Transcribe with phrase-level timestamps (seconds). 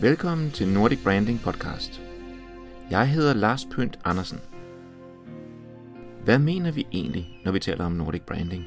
[0.00, 2.00] Velkommen til Nordic Branding Podcast.
[2.90, 4.38] Jeg hedder Lars Pønt Andersen.
[6.24, 8.64] Hvad mener vi egentlig, når vi taler om Nordic Branding?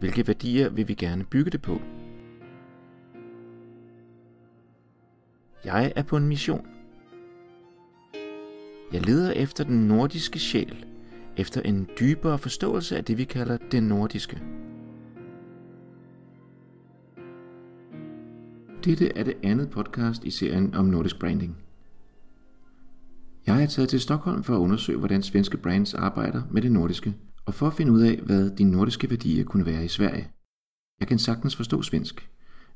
[0.00, 1.80] Hvilke værdier vil vi gerne bygge det på?
[5.64, 6.66] Jeg er på en mission.
[8.92, 10.84] Jeg leder efter den nordiske sjæl,
[11.36, 14.42] efter en dybere forståelse af det, vi kalder det nordiske.
[18.84, 21.56] Dette er det andet podcast i serien om nordisk branding.
[23.46, 27.14] Jeg er taget til Stockholm for at undersøge, hvordan svenske brands arbejder med det nordiske,
[27.46, 30.28] og for at finde ud af, hvad de nordiske værdier kunne være i Sverige.
[31.00, 32.28] Jeg kan sagtens forstå svensk,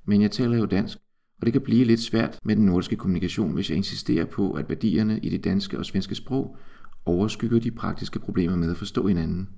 [0.04, 0.98] men jeg taler jo dansk,
[1.40, 4.68] og det kan blive lidt svært med den nordiske kommunikation, hvis jeg insisterer på, at
[4.68, 6.56] værdierne i det danske og svenske sprog
[7.04, 9.48] overskygger de praktiske problemer med at forstå hinanden.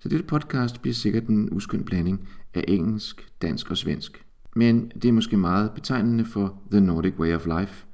[0.00, 4.24] Så dette podcast bliver sikkert en uskøn blanding af engelsk, dansk og svensk.
[4.56, 7.86] Men det er måske meget betegnende for The Nordic Way of Life,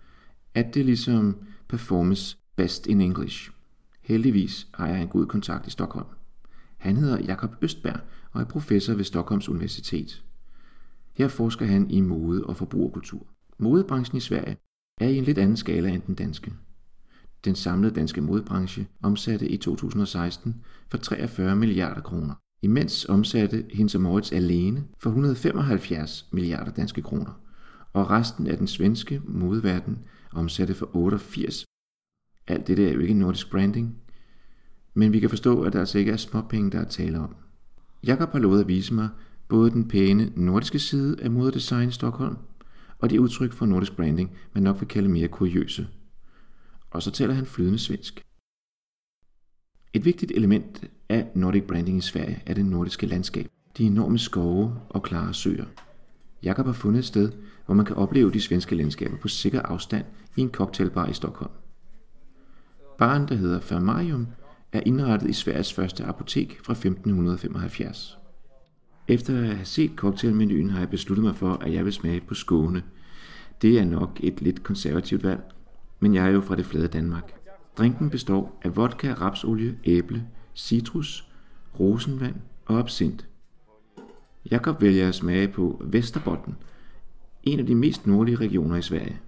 [0.54, 1.36] at det ligesom
[1.68, 3.50] performes best in English.
[4.00, 6.06] Heldigvis har jeg en god kontakt i Stockholm.
[6.76, 8.00] Han hedder Jakob Østberg
[8.32, 10.24] og er professor ved Stockholms Universitet.
[11.14, 13.26] Her forsker han i mode og forbrugerkultur.
[13.58, 14.56] Modebranchen i Sverige
[15.00, 16.52] er i en lidt anden skala end den danske.
[17.44, 22.34] Den samlede danske modebranche omsatte i 2016 for 43 milliarder kroner.
[22.62, 27.40] Imens omsatte Hinz Moritz alene for 175 milliarder danske kroner,
[27.92, 29.98] og resten af den svenske modeverden
[30.32, 31.64] omsatte for 88.
[32.46, 33.96] Alt dette er jo ikke nordisk branding,
[34.94, 37.36] men vi kan forstå, at der altså ikke er småpenge, der er tale om.
[38.06, 39.08] Jakob har lovet at vise mig
[39.48, 42.36] både den pæne nordiske side af modedesign i Stockholm,
[42.98, 45.88] og de udtryk for nordisk branding, man nok vil kalde mere kuriøse.
[46.90, 48.22] Og så taler han flydende svensk.
[49.92, 53.46] Et vigtigt element af Nordic Branding i Sverige er det nordiske landskab.
[53.78, 55.64] De enorme skove og klare søer.
[56.42, 57.32] Jakob har fundet et sted,
[57.66, 60.04] hvor man kan opleve de svenske landskaber på sikker afstand
[60.36, 61.50] i en cocktailbar i Stockholm.
[62.98, 64.26] Baren, der hedder Fermarium,
[64.72, 68.18] er indrettet i Sveriges første apotek fra 1575.
[69.08, 72.34] Efter at have set cocktailmenuen har jeg besluttet mig for, at jeg vil smage på
[72.34, 72.82] Skåne.
[73.62, 75.42] Det er nok et lidt konservativt valg,
[76.00, 77.37] men jeg er jo fra det flade Danmark.
[77.78, 81.28] Drinken består af vodka, rapsolie, æble, citrus,
[81.80, 82.34] rosenvand
[82.66, 83.28] og absint.
[84.50, 86.56] Jakob vælger at smage på Vesterbotten,
[87.42, 89.20] en af de mest nordlige regioner i Sverige.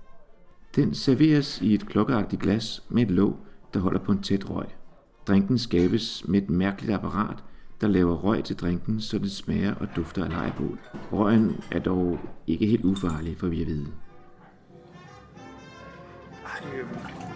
[0.77, 3.37] Den serveres i et klokkeagtigt glas med et låg,
[3.75, 4.67] der holder på en tæt røg.
[5.27, 7.45] Drinken skabes med et mærkeligt apparat,
[7.81, 10.79] der laver røg til drinken, så det smager og dufter af lejebål.
[11.13, 13.87] Røgen er dog ikke helt ufarlig, for vi at vide.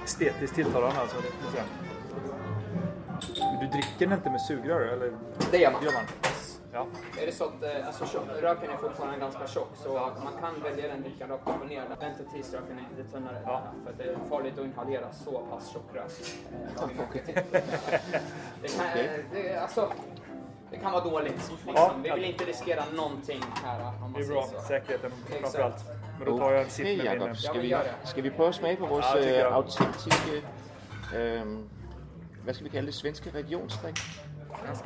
[0.05, 1.17] Estetiskt tilltalande alltså.
[3.61, 5.13] Du dricker den inte med sugrör eller?
[5.51, 5.85] Det gör man.
[5.85, 6.05] Gör man?
[6.75, 6.87] Ja.
[7.23, 10.89] Är det så att eh, alltså, röken är fortfarande ganska tjock så man kan välja
[10.89, 11.85] den drickan rakt upp och ner.
[12.01, 13.43] Vänta tills röken är lite tunnare.
[13.45, 13.63] Ja.
[13.85, 16.11] För det är farligt att inhalera så pass tjock rök.
[17.35, 18.87] Eh, det, kan,
[19.33, 19.93] det, alltså,
[20.75, 21.33] det kan vara dåligt.
[21.33, 21.57] Liksom.
[21.75, 21.95] Ja.
[22.03, 24.47] Vi vill inte riskera någonting här om man Det är bra.
[24.53, 24.61] så.
[24.69, 25.85] Säkerheten framförallt.
[26.19, 27.05] Men då tar jag en Okay, med.
[27.05, 27.95] Jacob, vil vi, det.
[28.05, 29.53] skal vi prøve at smage på vores Ja, det ja, jeg.
[29.53, 30.37] autentiske,
[31.17, 31.43] øh,
[32.45, 32.95] hvad skal vi kalde det?
[32.95, 33.31] Svenska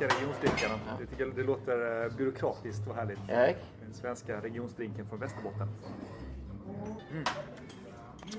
[0.07, 0.75] regionsdrinkarna.
[0.99, 3.19] Det, tycker jag, det låter eh, byråkratiskt och härligt.
[3.27, 3.45] Ja?
[3.85, 5.69] Den svenska regionsdrinken från Västerbotten.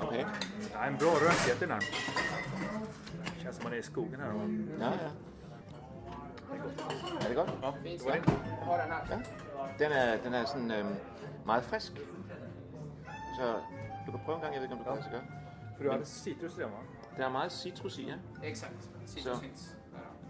[0.07, 0.25] Okay.
[0.73, 1.83] Ja, en bra rökighet i den här.
[3.43, 4.33] Känns som man är i skogen här.
[4.81, 5.11] Ja, ja.
[6.51, 7.49] Er det godt?
[7.49, 8.29] Det var det.
[8.63, 9.07] har den här.
[9.11, 9.85] Ja.
[9.85, 10.95] Den er, den er sådan øhm,
[11.47, 11.93] meget frisk.
[13.39, 13.55] Så
[14.07, 15.23] du kan prøve en gang, jeg ved ikke, om du kan så gøre.
[15.77, 16.71] För du hade citrus i den?
[17.17, 18.15] Der er meget citrus i, ja.
[18.49, 18.91] Exakt.
[19.07, 19.77] Citrus Så.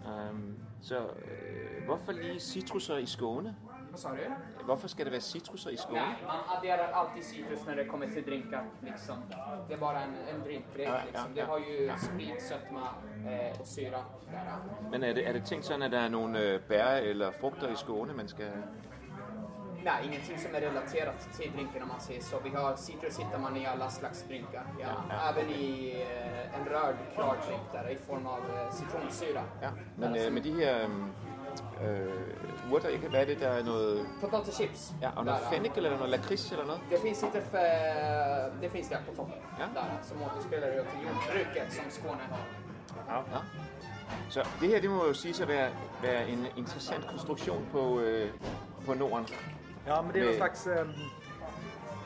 [0.09, 3.55] Øhm, så øh, hvorfor lige citrusser i Skåne?
[3.91, 4.31] Vad sa du?
[4.65, 5.99] Hvorfor skal det være citrusser i Skåne?
[6.01, 8.65] Nej, man adderar alltid citrus när det kommer till drinkar.
[8.81, 9.15] Liksom.
[9.67, 10.85] Det är bara en, en drinkgrej.
[10.85, 11.31] Ja, ja, Liksom.
[11.35, 11.41] ja.
[11.41, 11.97] Det har ju Ja.
[11.97, 12.87] sprit, sötma
[13.31, 13.99] eh, och syra.
[14.31, 14.89] Där.
[14.91, 17.67] Men er det, er det tænkt sådan, at der er nogle øh, bær eller frugter
[17.67, 18.51] i Skåne, man skal...
[19.83, 22.39] Nej, ingenting som är relaterat till drinken om man säger så.
[22.43, 24.63] Vi har citrus hittar man i alla slags drinkar.
[24.79, 24.87] Ja.
[25.09, 25.29] ja.
[25.29, 29.43] Även i eh, en röd klar drink där i form av eh, citronsyra.
[29.61, 30.87] Ja, men øh, med de her
[31.83, 33.07] øh, urter, ikke?
[33.09, 34.05] Hvad er det, der er noget...
[34.21, 34.93] Potatischips.
[35.01, 35.49] Ja, og noget Där.
[35.49, 36.81] fennik eller noget lakrids eller noget?
[36.89, 39.35] Det finns lite för, det finns där på toppen.
[39.59, 39.65] Ja.
[39.79, 42.39] Där, som återspelar det till jordbruket som Skåne har.
[43.07, 43.17] Ja.
[43.31, 43.41] Ja.
[44.29, 45.69] Så det her, det må jo sige at være,
[46.01, 48.29] være en interessant konstruktion på, øh,
[48.85, 49.27] på Norden.
[49.87, 50.85] Ja, men det är någon Med- slags eh,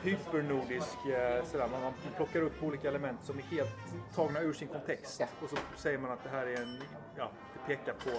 [0.02, 1.66] hypernordisk eh, sådär.
[1.72, 3.68] Man, man plockar upp olika element som är helt
[4.14, 5.20] tagna ur sin kontext.
[5.20, 5.26] Ja.
[5.42, 6.82] Och så säger man att det här är en,
[7.16, 8.10] ja, det pekar på,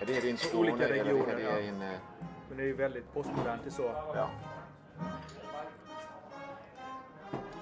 [0.00, 1.50] Er det er en Skåne, Olika eller det her regioner, det ja.
[1.50, 1.82] er en...
[1.82, 1.98] Øh,
[2.48, 3.82] men det är ju väldigt postmodernt är så.
[4.14, 4.26] ja.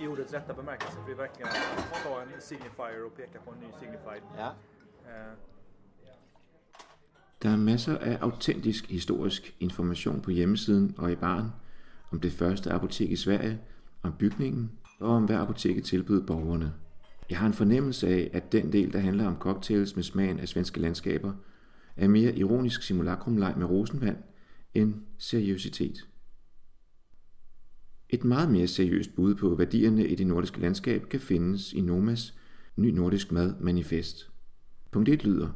[0.01, 0.97] i ordets rätta bemärkelse.
[0.97, 4.23] För det är verkligen att ta en signifier och peka på en ny signified.
[4.39, 4.49] Ja.
[5.07, 5.33] Eh,
[7.43, 11.53] Der er masser af autentisk historisk information på hjemmesiden og i baren
[12.13, 13.61] om det første apotek i Sverige,
[14.03, 14.71] om bygningen
[15.01, 16.73] og om hvad apoteket tilbyder borgerne.
[17.31, 20.49] Jeg har en fornemmelse af, at den del, der handler om cocktails med smagen af
[20.49, 21.33] svenske landskaber,
[21.99, 24.17] er mere ironisk simulakrumleg med rosenvand
[24.75, 26.09] end seriøsitet.
[28.09, 32.35] Et meget mere seriøst bud på værdierne i det nordiske landskab kan findes i Nomas
[32.77, 34.31] Ny Nordisk Mad Manifest.
[34.91, 35.49] Punkt 1 lyder,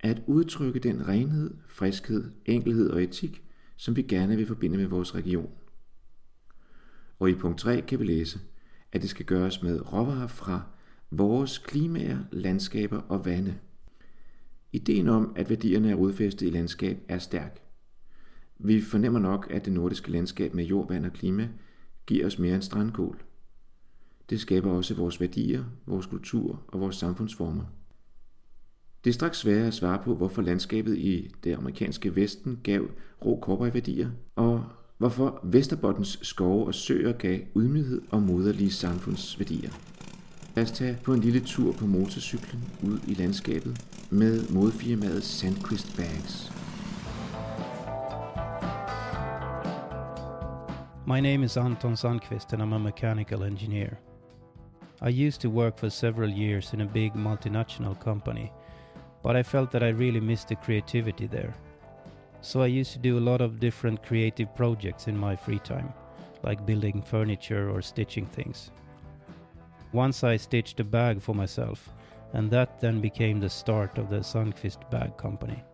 [0.00, 3.42] at udtrykke den renhed, friskhed, enkelhed og etik,
[3.76, 5.50] som vi gerne vil forbinde med vores region.
[7.18, 8.40] Og i punkt 3 kan vi læse,
[8.92, 10.62] at det skal gøres med råvarer fra
[11.10, 13.58] vores klimaer, landskaber og vande.
[14.76, 17.60] Ideen om, at værdierne er rodfæstet i landskab, er stærk.
[18.58, 21.48] Vi fornemmer nok, at det nordiske landskab med jord, vand og klima
[22.06, 23.22] giver os mere end strandkål.
[24.30, 27.64] Det skaber også vores værdier, vores kultur og vores samfundsformer.
[29.04, 32.90] Det er straks sværere at svare på, hvorfor landskabet i det amerikanske vesten gav
[33.24, 34.64] rå cowboyværdier, og
[34.98, 39.95] hvorfor Vesterbottens skove og søer gav ydmyghed og moderlige samfundsværdier.
[40.56, 45.96] Lad os tage på en lille tur på motorcyklen ud i landskabet med modfirmaet Sandquist
[45.96, 46.52] Bags.
[51.06, 53.90] My name is Anton Sandquist and I'm a mechanical engineer.
[55.02, 58.52] I used to work for several years in a big multinational company,
[59.22, 61.54] but I felt that I really missed the creativity there.
[62.40, 65.92] So I used to do a lot of different creative projects in my free time,
[66.42, 68.70] like building furniture or stitching things.
[69.96, 71.88] Once I stitched a bag for myself,
[72.34, 75.64] and that then became the start of the Sundqvist Bag Company.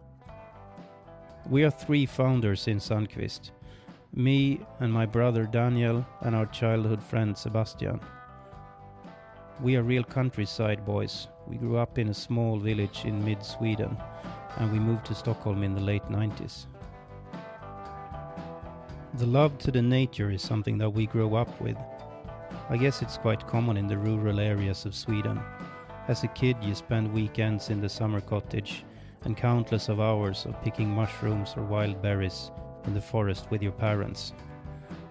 [1.51, 3.51] We are three founders in Sundqvist
[4.15, 7.99] me and my brother Daniel and our childhood friend Sebastian.
[9.61, 11.27] We are real countryside boys.
[11.49, 13.97] We grew up in a small village in mid Sweden
[14.59, 16.67] and we moved to Stockholm in the late 90s.
[19.15, 21.77] The love to the nature is something that we grow up with.
[22.71, 25.41] I guess it's quite common in the rural areas of Sweden.
[26.09, 28.85] As a kid, you spend weekends in the summer cottage
[29.25, 32.51] and countless of hours of picking mushrooms or wild berries
[32.87, 34.33] in the forest with your parents.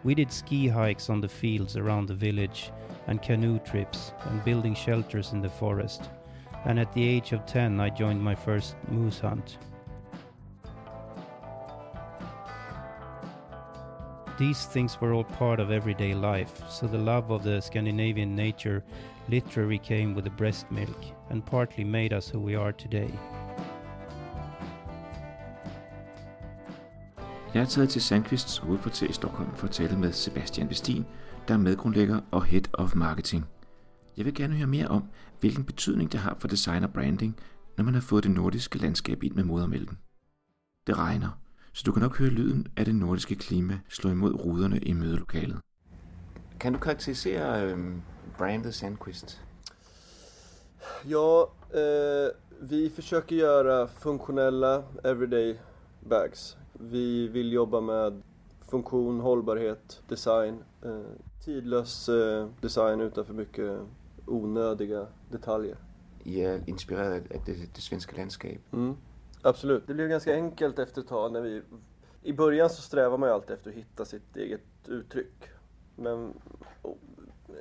[0.03, 2.71] We did ski hikes on the fields around the village
[3.07, 6.09] and canoe trips and building shelters in the forest.
[6.65, 9.57] And at the age of 10, I joined my first moose hunt.
[14.41, 18.83] These things were all part of everyday life, so the love of the Scandinavian nature
[19.29, 20.97] literally came with the breast milk
[21.29, 23.11] and partly made us who we are today.
[27.53, 31.05] Jeg er taget til Sandqvists hovedkvarter i Stockholm for at tale med Sebastian Vestin,
[31.47, 33.45] der er medgrundlægger og Head of Marketing.
[34.17, 35.03] Jeg vil gerne høre mere om,
[35.39, 37.35] hvilken betydning det har for design og branding,
[37.77, 39.97] når man har fået det nordiske landskab ind med modermælken.
[40.87, 41.40] Det regner,
[41.73, 45.59] så du kan nok høre lyden af det nordiske klima slå imod ruderne i mødelokalet.
[46.59, 48.01] Kan du karakterisere øhm,
[48.37, 49.41] brandet Sandquist?
[51.09, 51.41] Ja,
[51.73, 52.31] eh,
[52.61, 55.55] vi försöker göra funktionella everyday
[56.09, 56.57] bags.
[56.73, 58.21] Vi vill jobba med
[58.69, 60.63] funktion, hållbarhet, design.
[60.85, 63.79] Eh, tidlös eh, design utan för mycket
[64.27, 65.75] onödiga detaljer.
[66.25, 68.59] I er inspireret af det, det svenske landskab.
[68.71, 68.95] Mm.
[69.41, 69.87] Absolut.
[69.87, 71.61] Det blev ganska enkelt efter ett tag när vi...
[72.23, 75.49] I början så strävar man ju alltid efter att hitta sitt eget uttryck.
[75.95, 76.33] Men,
[76.81, 76.97] och,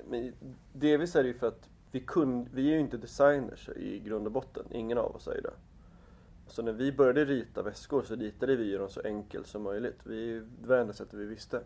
[0.09, 0.33] men
[0.73, 4.27] delvis är det ju för att vi, kund, vi är ju inte designers i grund
[4.27, 4.65] och botten.
[4.71, 5.53] Ingen av oss är ju det.
[6.47, 10.01] Så när vi började rita väskor så ritade vi dem så enkelt som möjligt.
[10.05, 11.61] Vi, det var det enda sättet vi visste.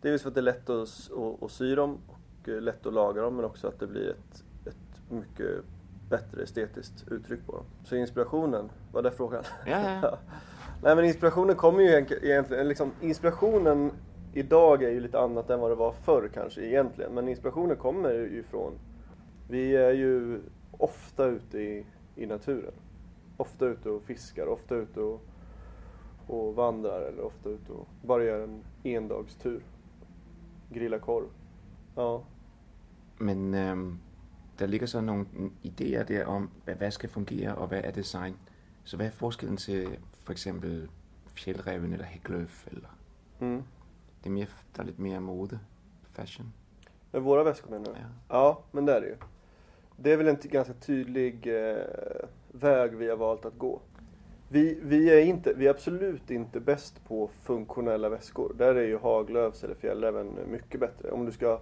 [0.00, 2.92] Dels för att det är lätt att, att, att sy dem och eh, lätt att
[2.92, 5.64] laga dem men också att det blir ett, ett mycket
[6.08, 7.64] bättre estetiskt uttryck på dem.
[7.84, 9.44] Så inspirationen, var det frågan?
[9.66, 10.18] Ja, ja.
[10.82, 13.90] Nej men inspirationen kommer ju egentligen, liksom, inspirationen
[14.32, 17.14] idag är ju lite annat än vad det var förr kanske egentligen.
[17.14, 18.72] Men inspirationen kommer ju ifrån,
[19.48, 22.72] vi är ju ofta ute i, i naturen.
[23.36, 25.22] Ofta ute och fiskar, ofta ute och,
[26.26, 29.64] och vandrar eller ofta ute och bara gör en endagstur.
[30.70, 31.28] Grilla korv.
[31.94, 32.22] Ja.
[33.18, 33.98] Men øhm,
[34.58, 35.26] der ligger så nogle
[35.64, 38.36] idéer der om, hvad, hvad skal fungere og hvad er design.
[38.84, 40.88] Så hvad er forskellen til for eksempel
[41.36, 42.66] Fjällräven eller Hägglöf?
[42.66, 42.88] Eller?
[43.40, 43.62] Mm.
[44.24, 44.46] Det är mer,
[44.76, 45.58] der er lidt mere mode,
[46.12, 46.52] fashion.
[47.12, 47.90] Med våra väskor menar du?
[47.90, 48.06] Ja.
[48.28, 49.16] Ja, men det är det ju.
[49.96, 51.76] Det är väl en ganska tydlig eh,
[52.52, 53.80] väg vi har valt att gå.
[54.48, 58.54] Vi, vi, är inte, vi är absolut inte bäst på funktionella väskor.
[58.58, 61.10] Där är ju Haglöfs eller Fjällräven mycket bättre.
[61.10, 61.60] Om du ska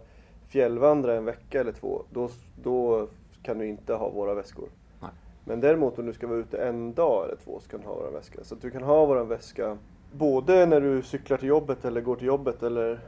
[0.52, 2.28] fjällvandra en vecka eller två, då,
[2.62, 3.08] då
[3.42, 4.68] kan du inte ha våra väskor.
[5.00, 5.10] Nej.
[5.44, 7.94] Men däremot om du ska vara ute en dag eller två så kan du ha
[7.94, 8.44] våra väska.
[8.44, 9.78] Så att du kan ha våran väska
[10.12, 13.00] både när du cyklar till jobbet eller går till jobbet eller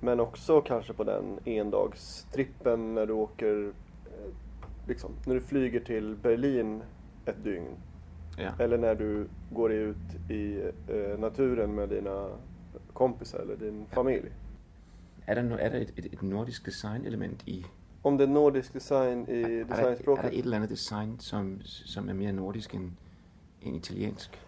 [0.00, 3.72] men också kanske på den endagstrippen när du åker
[4.06, 4.32] eh,
[4.88, 6.82] liksom, när du flyger till Berlin
[7.24, 7.74] ett dygn.
[8.38, 8.50] Ja.
[8.64, 12.28] Eller när du går ut i eh, naturen med dina
[12.92, 14.28] kompisar eller din familj.
[15.28, 17.66] Er der, no, er der et, et, et nordisk designelement i...
[18.02, 20.24] Om det är nordisk design i designspråket?
[20.24, 22.92] der et eller andet design, som, som er mere nordisk end,
[23.62, 24.40] end italiensk?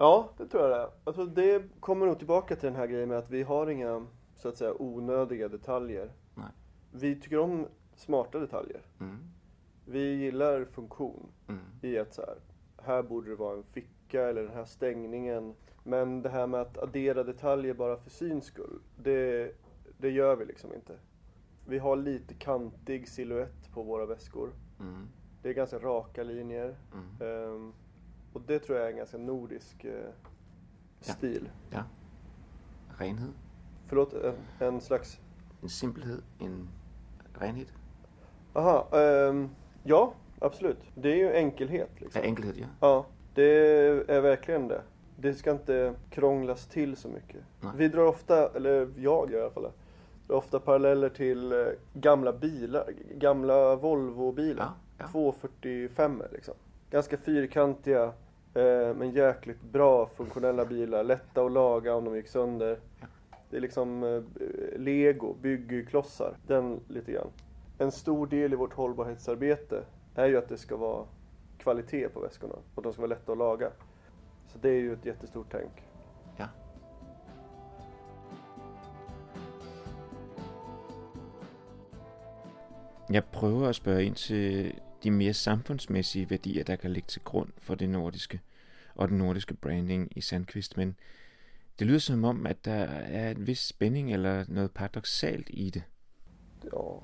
[0.00, 1.12] Ja, det tror jag det är.
[1.12, 4.48] Tror det kommer nog tillbaka till den här grejen med att vi har inga så
[4.48, 6.10] att säga onödiga detaljer.
[6.34, 6.46] Nej.
[6.92, 8.80] Vi tycker om smarta detaljer.
[9.00, 9.18] Mm.
[9.84, 11.60] Vi gillar funktion Mm.
[11.82, 12.36] i att så här,
[12.82, 15.54] här borde det vara en ficka eller den här stängningen.
[15.84, 19.52] Men det här med att addera detaljer bara för syns skull, det,
[20.00, 20.92] det gör vi liksom inte.
[21.66, 24.50] Vi har lite kantig silhuett på våra väskor.
[24.80, 25.08] Mm.
[25.42, 26.74] Det är ganska raka linjer.
[26.94, 27.06] Mm.
[27.54, 27.72] Ehm,
[28.32, 31.12] och det tror jag är en ganska nordisk Ja.
[31.14, 31.48] stil.
[31.70, 31.82] Ja.
[32.98, 33.32] Renhed.
[33.86, 35.20] Förlåt, en, en slags...
[35.62, 36.22] En simpelhed.
[36.38, 36.68] En
[37.34, 37.66] renhed.
[38.52, 39.48] Aha, ehm,
[39.84, 40.78] ja, absolut.
[40.94, 41.90] Det är ju enkelhet.
[41.94, 42.22] Ja, Liksom.
[42.22, 42.66] enkelhed, ja.
[42.80, 43.44] Ja, det
[44.10, 44.82] är verkligen det.
[45.16, 47.40] Det ska inte krånglas till så mycket.
[47.60, 47.72] Nej.
[47.76, 49.72] Vi drar ofta, eller jag gör i alla fall, drar
[50.30, 52.92] ofta paralleller till eh, gamla bilar.
[53.14, 54.64] Gamla Volvo-bilar.
[54.64, 55.08] Ja, ja.
[55.12, 56.54] 245 liksom.
[56.90, 58.04] Ganska fyrkantiga,
[58.54, 61.04] eh, men jäkligt bra funktionella bilar.
[61.04, 62.78] Lätta att laga om de gick sönder.
[63.00, 63.06] Ja.
[63.50, 64.22] Det är liksom eh,
[64.78, 66.36] lego, byggklossar.
[66.46, 67.30] Den lite grann.
[67.78, 69.82] En stor del i vårt hållbarhetsarbete
[70.14, 71.04] är ju att det ska vara
[71.58, 73.70] kvalitet på väskorna och de ska vara lätta att laga.
[74.48, 75.89] Så det är ju ett jättestort tänk.
[83.10, 87.48] Jeg prøver at spørge ind til de mere samfundsmæssige værdier, der kan ligge til grund
[87.58, 88.40] for det nordiske
[88.94, 90.96] og den nordiske branding i Sandqvist, men
[91.78, 95.82] det lyder som om, at der er en vis spænding eller noget paradoxalt i det.
[96.64, 97.02] Ja.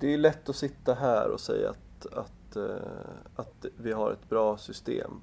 [0.00, 4.28] Det är lätt att sitta här och säga att, att, eh, att vi har ett
[4.28, 5.20] bra system.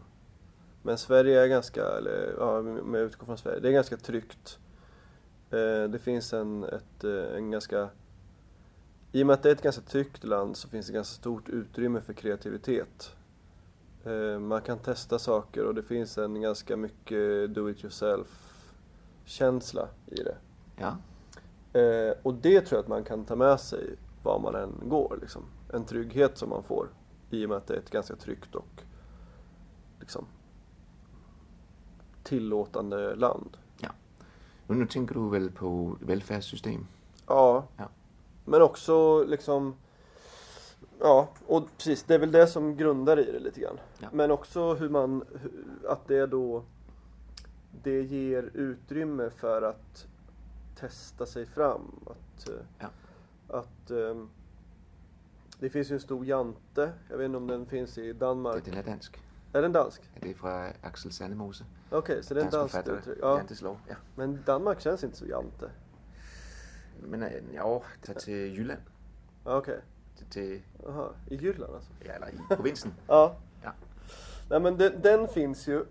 [0.83, 4.59] Men Sverige är ganska, eller ja, om jag utgår från Sverige, det är ganska tryggt.
[5.51, 7.89] Eh, det finns en, ett, eh, en ganska,
[9.15, 11.49] i och med att det är ett ganska tryggt land så finns det ganska stort
[11.49, 13.15] utrymme för kreativitet.
[14.03, 18.27] Eh, Man kan testa saker och det finns en ganska mycket do it yourself
[19.25, 20.37] känsla i det.
[20.75, 20.97] Ja.
[21.79, 25.17] Eh, och det tror jag att man kan ta med sig var man än går.
[25.21, 25.43] Liksom.
[25.73, 26.87] En trygghet som man får
[27.29, 28.81] i och med att det är ett ganska tryggt och
[29.99, 30.25] liksom,
[32.23, 33.57] tillåtande land.
[34.67, 36.87] Nu, nu tænker du vel på velfærdssystem?
[37.27, 37.67] Ja.
[37.77, 37.89] Ja.
[38.45, 39.75] Men också liksom
[40.99, 42.03] Ja, och precis.
[42.03, 43.79] Det är väl det som grundar i det lite grann.
[43.99, 44.07] Ja.
[44.13, 45.23] Men också hur man,
[45.87, 46.63] att det då
[47.83, 50.07] Det ger utrymme för att
[50.79, 51.99] testa sig fram.
[52.05, 52.87] Att, eh, Ja.
[53.59, 54.29] att ehm,
[55.59, 58.65] Det finns ju en stor jante, jag vet inte om den finns i Danmark.
[58.65, 59.19] Den er dansk.
[59.53, 60.09] Är den dansk?
[60.21, 61.65] Det er fra Axel Sandemose.
[61.91, 63.17] Okej, så det är en dansk uttryck.
[63.21, 63.37] Ja.
[63.37, 63.77] Jantes lov.
[63.87, 63.95] Ja.
[64.15, 65.69] Men Danmark känns inte så jante.
[66.99, 68.79] Men øh, jo, tag til Jylland.
[69.45, 69.81] Ja, Okej,
[70.17, 71.89] Til, til, Jaha, i Jylland alltså?
[72.05, 72.93] ja, eller i provinsen.
[73.07, 73.35] Ja.
[73.63, 73.71] Ja.
[74.49, 75.85] Nej men den, den finns ju,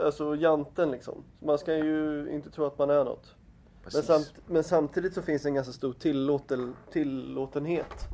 [0.00, 1.24] alltså janten liksom.
[1.40, 3.34] Man ska ju inte tro att man är något.
[3.92, 8.08] Men, samt, men samtidigt så finns en ganska stor tillåtel, tillåtenhet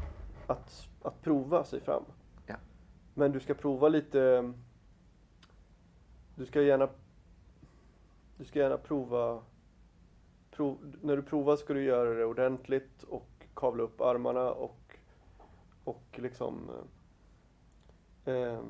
[0.46, 2.02] att, att prova sig fram.
[2.46, 2.54] Ja.
[3.14, 4.52] Men du ska prova lite,
[6.34, 6.88] du ska gärna,
[8.36, 9.42] du ska gärna prova,
[10.56, 14.96] prov, när du provar ska du göra det ordentligt och kavla upp armarna och,
[15.84, 16.70] och liksom
[18.24, 18.60] eh, eh,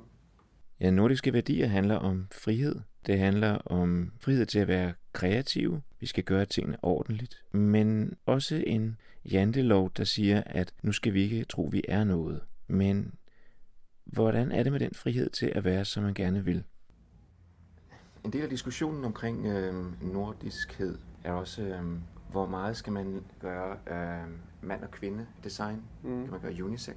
[0.78, 2.80] Ja, nordiske værdier handler om frihed.
[3.06, 5.82] Det handler om frihed til at være kreative.
[6.00, 7.44] Vi skal gøre tingene ordentligt.
[7.52, 12.40] Men også en jantelov, der siger, at nu skal vi ikke tro, vi er noget.
[12.66, 13.14] Men
[14.04, 16.64] hvordan er det med den frihed til at være, som man gerne vil?
[18.24, 19.74] En del af diskussionen omkring øh,
[20.12, 21.84] nordiskhed er også, øh,
[22.30, 24.28] hvor meget skal man gøre øh,
[24.62, 25.82] mand- og kvinde design?
[26.02, 26.22] mm.
[26.22, 26.96] Kan man gøre unisex?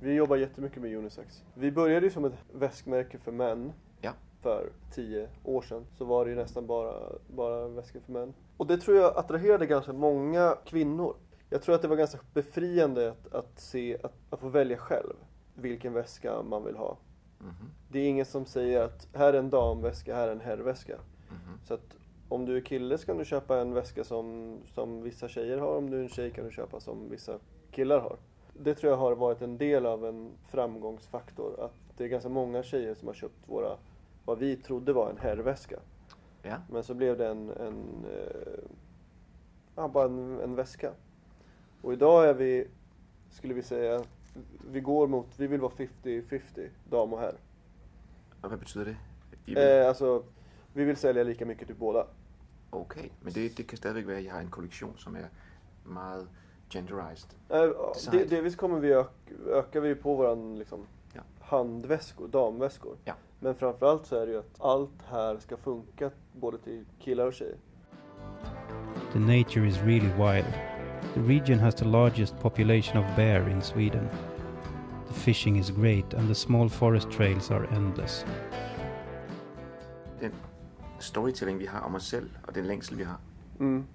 [0.00, 1.42] Vi jobbar jättemycket med unisex.
[1.54, 3.72] Vi började ju som ett väskmärke för män.
[4.02, 4.12] Ja.
[4.40, 8.34] För tio år sedan så var det ju nästan bara, bara väskor för män.
[8.56, 11.16] Och det tror jag attraherade ganska många kvinnor.
[11.50, 15.14] Jag tror att det var ganska befriande att, att se, att, att få välja själv
[15.54, 16.98] vilken väska man vill ha.
[17.88, 20.96] Det är ingen som säger att här är en damväska, här är en herrväska.
[21.28, 21.58] Mhm.
[21.64, 21.96] Så att
[22.28, 25.76] om du är kille så kan du köpa en väska som, som vissa tjejer har.
[25.76, 27.38] Om du är en tjej kan du köpa som vissa
[27.70, 28.16] killar har.
[28.52, 31.60] Det tror jag har varit en del av en framgångsfaktor.
[31.60, 33.76] Att det är ganska många tjejer som har köpt våra,
[34.24, 35.78] vad vi trodde var en herrväska.
[36.42, 36.56] Ja.
[36.70, 38.64] Men så blev det en, en, eh,
[39.76, 40.92] ja, bara en, en väska.
[41.82, 42.68] Och idag är vi,
[43.30, 44.02] skulle vi säga,
[44.70, 47.34] vi går mot, vi vill vara 50-50, dam och herr.
[48.40, 48.96] Och vad betyder
[49.44, 49.80] det?
[49.80, 50.22] Eh, alltså,
[50.72, 52.06] vi vill sälja lika mycket till båda.
[52.80, 55.28] Okay, men det, det kan stadigvæk være, at I har en kollektion, som er
[55.84, 56.28] meget
[56.70, 57.28] genderized.
[58.12, 59.10] Det, delvis kommer vi öka,
[59.46, 61.20] ökar vi på våran liksom, Ja.
[61.40, 62.96] handväskor, damväskor.
[63.04, 63.12] Ja.
[63.40, 67.34] Men framförallt så är det ju att allt här ska funka både till killar och
[67.34, 67.56] tjejer.
[69.12, 70.52] The nature is really wild.
[71.14, 74.08] The region has the largest population of bear in Sweden.
[75.08, 78.24] The fishing is great and the small forest trails are endless.
[80.20, 80.32] Den
[81.00, 83.20] storytelling, vi har om os selv, og den længsel, vi har.
[83.58, 83.86] Mm.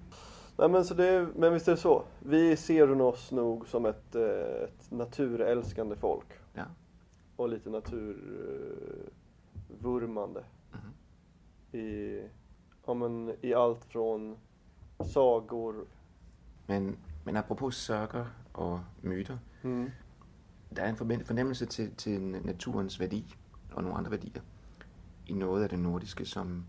[0.58, 2.04] Nej, men, så det, men visst är det så.
[2.20, 6.26] Vi ser oss nog som ett, eh, ett naturälskande folk.
[6.56, 6.64] Ja.
[7.36, 10.44] Och lite naturvurmande.
[10.72, 10.92] Mhm.
[11.80, 12.20] I,
[12.86, 14.36] ja, men, I allt från
[15.04, 15.74] sagor.
[16.66, 19.90] Men, men apropos sørger og myter, Mm.
[20.76, 23.34] der er en formen- fornemmelse til, til naturens værdi
[23.72, 24.42] og nogle andre værdier
[25.26, 26.64] i noget af det nordiske, som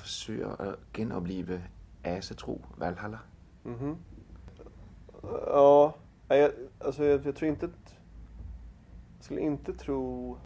[0.00, 1.60] forsøger at genopleve
[2.04, 3.18] asatro Valhalla.
[3.62, 3.96] Mhm.
[5.46, 5.94] Ja,
[6.28, 7.96] jag, alltså jag, jag tror inte att...
[9.16, 10.36] Jag skulle inte tro...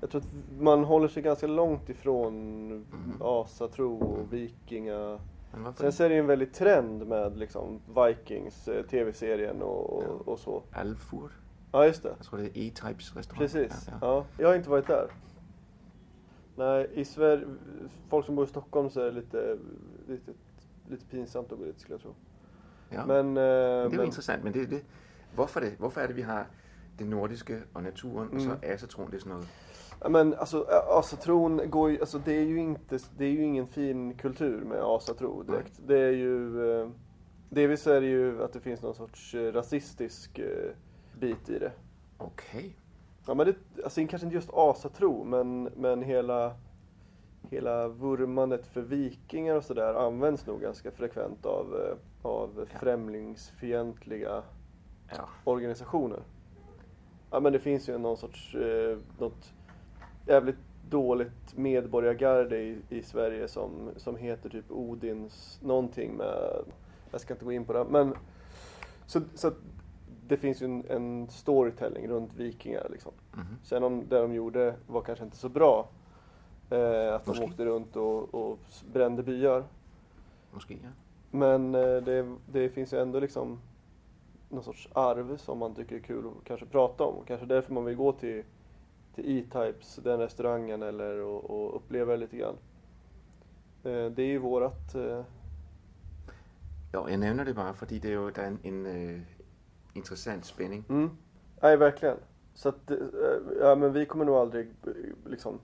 [0.00, 3.16] Jag tror att man håller sig ganska långt ifrån Mhm.
[3.22, 5.18] asatro och vikinga.
[5.76, 10.08] Sen så är det ju en väldig trend med liksom Vikings, eh, tv-serien og, Ja.
[10.08, 10.62] och, och så.
[10.72, 11.30] Alfur?
[11.72, 12.08] Ja, just det.
[12.18, 13.38] Jeg tror, det er E-Types restaurant.
[13.38, 13.88] Precis.
[13.88, 14.14] Ja, ja.
[14.16, 15.06] Ja, jag har inte varit där.
[16.56, 17.46] Nej, i Sverige,
[18.08, 19.58] folk som bor i Stockholm så är det lite,
[20.08, 20.32] lite,
[20.88, 22.14] lite pinsamt att gå dit skulle jag tro.
[22.92, 23.06] ja.
[23.06, 24.84] Men, eh, det jo men, interessant, men det, det,
[25.34, 26.46] hvorfor, det, hvorfor er det, vi har
[26.98, 28.58] det nordiske og naturen, så Mm.
[28.62, 29.48] asatroen, det er sådan noget...
[30.04, 30.64] Ja, men alltså
[30.98, 34.78] asatron går ju, alltså det är ju inte, det är ju ingen fin kultur med
[34.82, 35.80] asatro direkt.
[35.88, 36.88] Det är ju, eh,
[37.50, 40.40] delvis är det ju att det finns någon sorts eh, rasistisk
[41.20, 41.72] bit i det.
[42.18, 42.70] Okay.
[43.26, 46.54] Ja men det, alltså kanske inte just asatro men, men hela,
[47.50, 51.96] hela vurmandet för vikingar och sådär används nog ganska frekvent av, eh,
[52.30, 54.42] av främlingsfientliga
[55.16, 55.28] Ja.
[55.44, 56.20] organisationer.
[57.30, 59.52] Ja men det finns ju någon sorts, eh, något
[60.26, 60.56] jävligt
[60.90, 66.64] dåligt medborgargarde i, i Sverige som, som heter typ Odins någonting med,
[67.10, 68.14] jag ska inte gå in på det, men
[69.06, 69.52] så, så
[70.28, 73.12] det finns ju en, en storytelling runt vikingar liksom.
[73.32, 73.56] Mhm.
[73.62, 75.88] Sen om det de gjorde var kanske inte så bra.
[76.70, 77.44] Eh, att de Måske.
[77.44, 78.58] åkte runt och, och
[78.92, 79.64] brände byar.
[80.52, 80.88] Måske, ja.
[81.30, 83.60] Men eh, det, det finns ju ändå liksom
[84.48, 87.14] någon sorts arv som man tycker är kul att kanske prata om.
[87.26, 88.42] Kanske därför man vill gå till,
[89.14, 92.56] till E-Types, den restaurangen, eller och, och uppleva det lite grann.
[93.84, 94.94] Eh, det är ju vårat...
[94.94, 95.22] Eh,
[96.94, 99.26] Jo, jeg nævner det bare, fordi det er jo, der er en, en
[99.94, 100.84] interessant spænding.
[100.88, 101.10] mm.
[101.62, 102.16] Nej, verkligen.
[102.54, 102.96] Så att, eh,
[103.60, 104.66] ja men vi kommer nog aldrig
[105.26, 105.60] liksom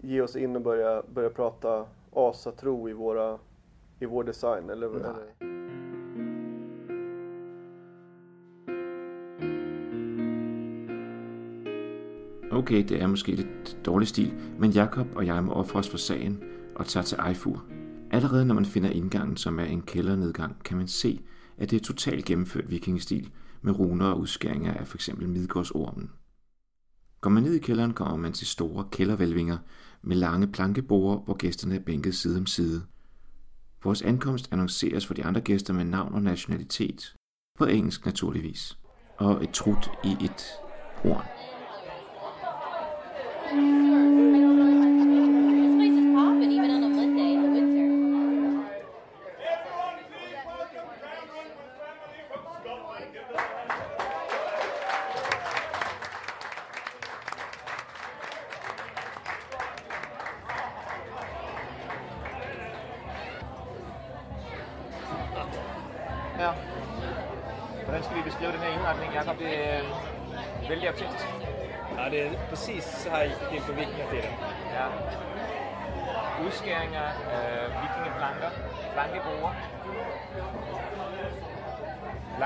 [0.00, 3.38] ge oss in och börja, börja prata asatro i våra
[4.00, 4.98] i vår design eller, Nej.
[4.98, 5.52] eller
[12.52, 15.98] Okay, det er måske lidt dårlig stil, men Jakob og jeg må ofre os for
[15.98, 16.42] sagen
[16.74, 17.64] og tager til Ejfur.
[18.10, 21.20] Allerede når man finder indgangen, som er en kældernedgang, kan man se,
[21.62, 25.10] at det er totalt gennemført vikingestil med runer og udskæringer af f.eks.
[25.16, 26.10] Midgårdsormen.
[27.20, 29.58] Går man ned i kælderen, kommer man til store kældervælvinger
[30.02, 32.82] med lange plankeborde, hvor gæsterne er bænket side om side.
[33.84, 37.14] Vores ankomst annonceres for de andre gæster med navn og nationalitet.
[37.58, 38.78] På engelsk naturligvis.
[39.16, 40.42] Og et trut i et
[40.96, 41.24] horn.
[43.52, 43.91] This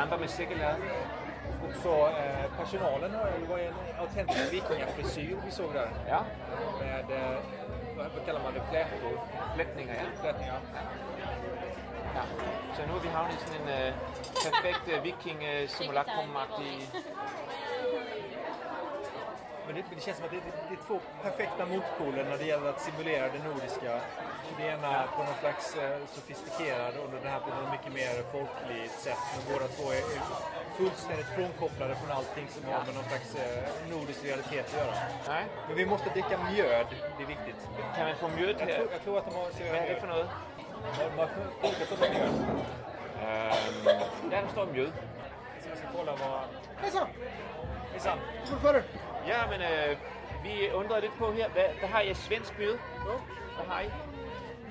[0.07, 0.77] lamper med sikkelad,
[1.69, 5.89] också eh, personalen har det var en autentisk vikingafrisyr vi såg där.
[6.09, 6.21] Ja,
[6.81, 7.39] Med, eh,
[7.97, 9.21] vad, kallar man det, flätor?
[9.55, 10.21] flätningar ja.
[10.23, 10.61] Flätningar.
[12.15, 12.23] ja.
[12.77, 13.95] Så nu har vi havnet i sådan en øh,
[14.47, 16.75] perfekt øh, viking-simulacrum-agtig...
[19.67, 22.45] Men det, det känns som att det, det, det är två perfekta motpoler när det
[22.45, 24.01] gäller att simulera det nordiska.
[24.59, 28.93] Det ena på någon slags eh, sofistikerad och det här på något mycket mer folkligt
[29.07, 29.23] sätt.
[29.35, 30.23] Men båda två är, är
[30.79, 34.95] fullständigt frånkopplade från allting som har med någon slags eh, nordisk realitet att göra.
[35.29, 37.61] Nej, Men vi måste dricka mjöd, det är viktigt.
[37.97, 38.77] kan man få mjöd Jag her?
[38.77, 40.29] tror, jag tror att de har serverat er det for noget?
[40.99, 41.29] De har
[41.63, 42.33] olika sorters mjöd.
[43.21, 44.93] Der, der står mjöd.
[45.63, 46.41] Så jag ska kolla vad...
[46.77, 47.07] Hejsan!
[47.93, 48.19] Hejsan!
[48.51, 48.83] Hur för
[49.27, 49.97] Ja, men øh,
[50.45, 51.49] vi undrer lidt på her.
[51.49, 52.79] Hvad, hvad har jeg svensk mjöd?
[53.57, 53.91] Hvad har I?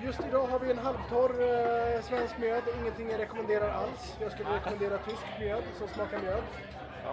[0.06, 4.18] Just idag har vi en halvtorr eh, svensk mjöd, ingenting jag rekommenderar alls.
[4.22, 6.44] Jag skulle rekommendera tysk mjöd som smakar mjöd.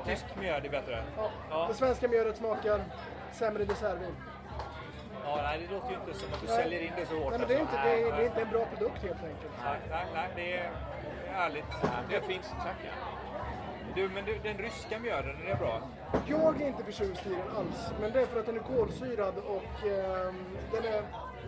[0.07, 1.05] Tysk mjöd är bättre.
[1.17, 1.31] Ja.
[1.51, 1.67] Ja.
[1.69, 2.81] Det svenska mjödet smakar
[3.33, 4.17] sämre dessertvin.
[5.25, 6.57] Ja, nej, det låter ju inte som att du Nej.
[6.57, 7.31] säljer in det så hårt.
[7.31, 7.77] Nej, men det är, alltså.
[7.77, 9.53] inte, det, är, det är inte en bra produkt helt enkelt.
[9.65, 10.71] Nej, nej, nej, det är
[11.35, 11.65] ärligt.
[12.09, 12.77] Det er fint, tak.
[12.85, 13.22] Ja.
[13.97, 15.89] Du, men du, den ryska mjöden, den är bra.
[16.27, 19.35] Jag är inte förtjust i den alls, men det är för att den är kolsyrad
[19.55, 20.35] och ehm,
[20.73, 21.03] den är,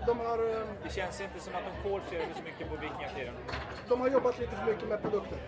[0.06, 3.34] de, har, ehm, Det känns inte som att de kolsyrade så mycket på vikingatiden.
[3.88, 5.38] de har jobbat lite för mycket med produkten.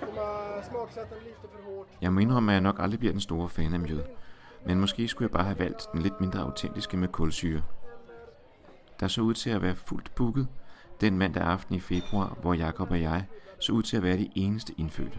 [0.00, 1.86] De har smaksatt den lite för hårt.
[2.00, 4.02] Jeg må indrømme, at jeg nok aldrig bliver den store fan af mjød.
[4.66, 7.62] Men måske skulle jeg bare have valgt den lidt mindre autentiske med kulsyre.
[9.00, 10.48] Der så ud til at være fuldt booket
[11.00, 13.24] den mandag aften i februar, hvor Jakob og jeg
[13.60, 15.18] så ud til at være de eneste indfødte.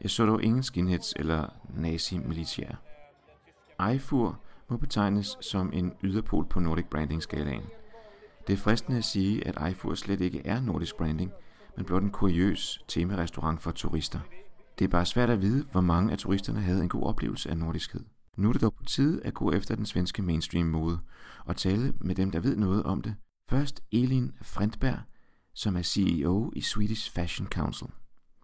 [0.00, 2.76] Jeg så dog ingen skinheads eller nazi-militære.
[3.90, 7.62] Eifur må betegnes som en yderpol på Nordic Branding-skalaen.
[8.46, 11.32] Det er fristende at sige, at Eifur slet ikke er nordisk branding,
[11.76, 14.20] men blot en kuriøs temarestaurant for turister.
[14.78, 17.58] Det er bare svært at vide, hvor mange af turisterne havde en god oplevelse af
[17.58, 18.04] nordiskhed.
[18.36, 20.98] Nu er det dog på tide at gå efter den svenske mainstream mode
[21.44, 23.14] og tale med dem, der ved noget om det.
[23.50, 24.98] Først Elin Frentberg,
[25.54, 27.86] som er CEO i Swedish Fashion Council.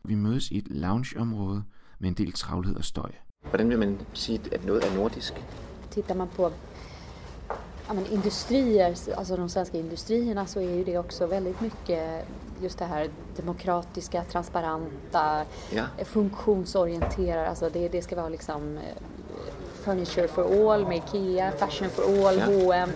[0.08, 1.62] Vi mødes i et loungeområde
[1.98, 3.10] med en del travlhed og støj.
[3.50, 5.34] Hvordan vil man sige, at noget er nordisk?
[5.90, 6.52] Tittar man på
[7.88, 12.24] ja, men industrier, alltså de svenska industrierna så är ju det också väldigt mycket
[12.62, 15.84] just det här demokratiska, transparenta, Ja.
[16.04, 18.96] funktionsorienterade, alltså det, det ska vara liksom eh,
[19.88, 22.44] Furniture for all med IKEA, Fashion for all, Ja.
[22.46, 22.90] H&M,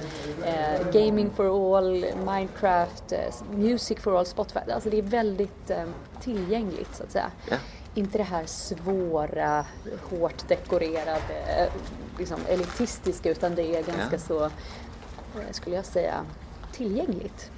[0.44, 4.58] eh, Gaming for all, Minecraft, eh, Music for all, Spotify.
[4.72, 5.84] Alltså det är väldigt eh,
[6.20, 7.30] tillgängligt så att säga.
[7.50, 7.56] Ja.
[7.94, 9.66] Inte det här svåra,
[10.10, 11.72] hårt dekorerade, eh,
[12.18, 14.18] liksom elitistiska utan det är ganska Ja.
[14.18, 16.24] så, eh, skulle jag säga,
[16.72, 17.50] tillgängligt.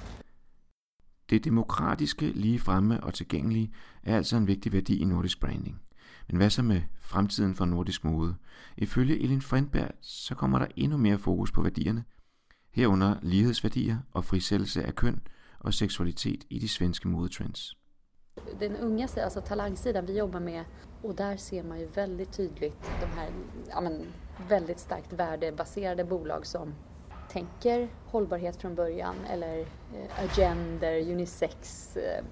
[1.29, 3.71] Det demokratiske, lige fremme og tilgængelige
[4.03, 5.79] er altså en vigtig værdi i nordisk branding.
[6.27, 8.35] Men hvad så med fremtiden for nordisk mode?
[8.77, 12.03] Ifølge Elin Frindberg så kommer der endnu mere fokus på værdierne,
[12.71, 15.21] herunder lighedsværdier og frisættelse af køn
[15.59, 17.77] og seksualitet i de svenske modetrends.
[18.59, 20.65] Den unga sidan, alltså talangsidan vi jobbar med
[21.05, 23.29] och där ser man ju väldigt tydligt de här
[23.69, 24.13] ja, men,
[24.49, 26.73] väldigt starkt värdebaserade bolag som
[27.35, 32.23] tänker hållbarhet från början eller eh, agender, unisex, eh,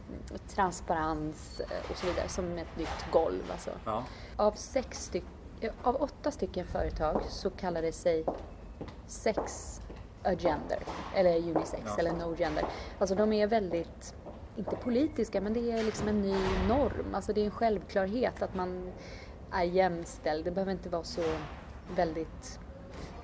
[0.47, 3.43] transparens eh, och så vidare som ett nytt golv.
[3.51, 3.69] Alltså.
[3.85, 4.03] Ja.
[4.35, 5.23] Av, sex styck,
[5.83, 8.25] av åtta stycken företag så kallar det sig
[9.07, 9.81] sex
[10.23, 10.79] agender
[11.15, 11.95] eller unisex Ja.
[11.97, 12.65] eller no gender.
[12.99, 14.15] Alltså de är väldigt,
[14.55, 16.35] inte politiska men det är liksom en ny
[16.67, 17.15] norm.
[17.15, 18.91] Alltså det är en självklarhet att man
[19.51, 20.45] är jämställd.
[20.45, 21.23] Det behöver inte vara så
[21.95, 22.59] väldigt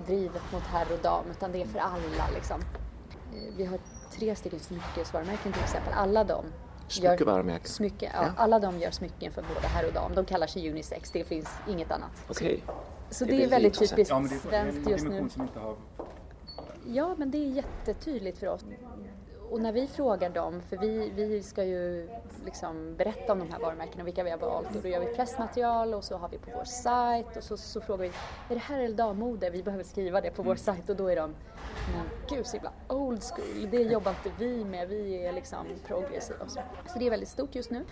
[0.07, 2.61] drivet mot herr och dam utan det är för alla liksom.
[2.61, 3.79] Eh, Vi har
[4.11, 5.93] tre stycken smyckesvarumärken till exempel.
[5.93, 6.51] Alla de gör-
[6.87, 7.67] Smyckevarumärken?
[7.69, 8.31] Smycke, ja, Ja.
[8.37, 10.15] Alla de gör smycken för både herr och dam.
[10.15, 11.11] De kallar sig unisex.
[11.11, 12.11] Det finns inget annat.
[12.29, 12.63] Okej.
[13.09, 15.09] Så Det det, är är väldigt typiskt Ja, svenskt just nu.
[15.09, 15.75] dimension som inte har...
[16.87, 18.61] Ja, men det är jättetydligt för oss.
[19.51, 22.09] Och när vi frågar dem, för vi, vi ska ju
[22.45, 25.05] liksom berätta om de här varumärkena och vilka vi har valt och då gör vi
[25.05, 28.11] pressmaterial och så har vi på vår sajt och så, så frågar vi,
[28.49, 29.49] är det här eller dammode?
[29.49, 31.35] Vi behöver skriva det på vår sajt och då är de,
[31.93, 36.39] men gud så himla old school, det jobbar inte vi med, vi är liksom progressiva
[36.45, 36.59] och så.
[36.87, 37.85] Så det är väldigt stort just nu.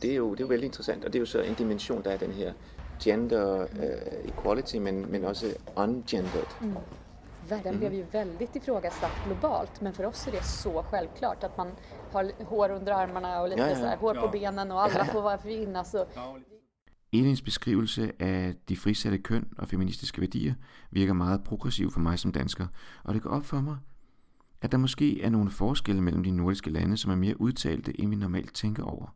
[0.00, 2.16] Det er, jo, det jo vældig interessant, og det er jo så en dimension, er
[2.16, 2.52] den her
[3.00, 6.46] gender uh, equality, men, men også ungendered.
[7.50, 11.68] Världen blev ju väldigt ifrågasatt globalt men för oss är det så självklart att man
[12.12, 13.76] har hår under armarna och lite Ja, ja.
[13.76, 14.30] så här, hår på Ja.
[14.30, 16.06] benen och alla får vara kvinna så
[17.12, 20.54] Elins beskrivelse af de frisatte køn og feministiske værdier
[20.90, 22.66] virker meget progressiv for mig som dansker,
[23.04, 23.76] og det går op for mig,
[24.62, 28.10] at der måske er nogle forskelle mellem de nordiske lande, som er mere udtalte, end
[28.10, 29.14] vi normalt tænker over.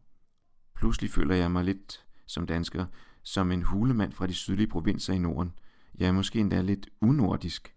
[0.75, 2.87] Pludselig føler jeg mig lidt som dansker
[3.23, 5.53] som en hulemand fra de sydlige provinser i Norden.
[6.01, 7.75] Ja, måske endda lidt unordisk.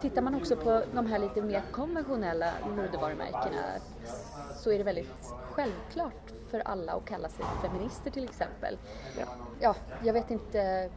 [0.00, 3.62] Tittar man också på de här lite mer konventionella modevarumärkena
[4.56, 8.78] så är det väldigt självklart för alla att kalla sig feminister till exempel.
[9.18, 9.24] Ja.
[9.60, 10.90] Ja, jag vet inte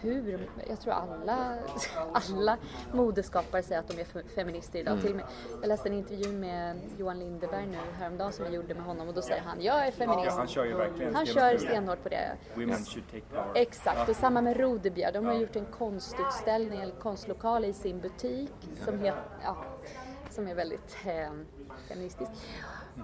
[0.00, 1.54] hur, jag tror alla,
[2.12, 2.56] alla
[2.92, 4.92] modeskapare säger att de är fe- feminister idag.
[4.92, 5.06] Mm.
[5.06, 5.24] Till med,
[5.60, 9.14] jag läste en intervju med Johan Lindeberg nu häromdagen som jag gjorde med honom och
[9.14, 10.26] då säger han jag är feminist.
[10.26, 11.66] Ja, han kör ju verkligen Han kör på det.
[11.70, 12.36] stenhårt på det.
[12.54, 13.50] Women should take power.
[13.54, 15.12] Exakt, och samma med Rodebjer.
[15.12, 18.52] De har gjort en konstutställning eller konstlokal i sin butik
[18.84, 19.56] som, heter, ja,
[20.30, 21.30] som är väldigt eh,
[21.88, 22.30] feministisk.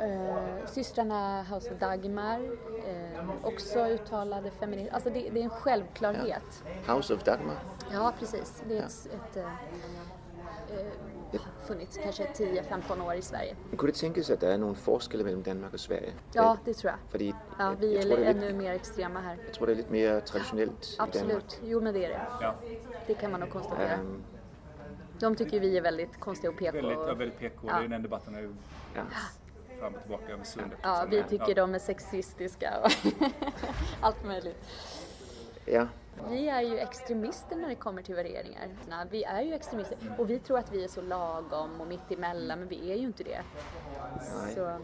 [0.01, 2.41] Eh, systrarna House of Dagmar,
[2.89, 4.95] eh, också uttalade feminister.
[4.95, 6.65] Alltså det, det är en självklarhet.
[6.89, 7.57] House of Dagmar.
[7.93, 8.63] Ja, precis.
[8.69, 9.45] Det är ett, ett, eh,
[11.33, 13.57] eh, funnits kanske 10-15 år i Sverige.
[13.71, 16.13] Men kunne det tænkes, at der er nogle forskelle mellem Danmark og Sverige?
[16.35, 16.99] Ja, det tror jag.
[17.09, 19.37] Fordi Ja, vi är det er ännu mer extrema här.
[19.47, 21.15] jeg tror, det er lidt mere traditionelt i Danmark.
[21.15, 22.21] Absolut, jo men det är det.
[22.41, 22.53] Ja.
[23.07, 23.93] Det kan man nog konstatera.
[23.93, 24.23] Ehm,
[25.21, 26.73] De tycker vi är väldigt konstiga och PK.
[26.73, 27.67] Väldigt, ja, väldigt PK.
[27.67, 27.79] Ja.
[27.79, 28.55] Det är den debatten ju
[28.95, 29.03] ja.
[29.81, 30.79] Fram och tillbaka över sundet.
[30.83, 31.23] Ja, liksom.
[31.31, 32.91] vi tycker de är sexistiska och
[34.01, 34.65] allt möjligt.
[35.67, 35.89] ja.
[36.31, 38.69] Vi är ju extremister när det kommer till värderingar.
[39.11, 42.59] Vi är ju extremister och vi tror att vi är så lagom och mitt emellan
[42.59, 43.41] men vi är ju inte det.
[44.55, 44.79] Så,